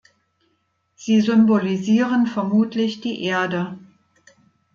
Sie 0.95 1.21
symbolisieren 1.21 2.25
vermutlich 2.25 3.01
die 3.01 3.21
Erde. 3.23 3.77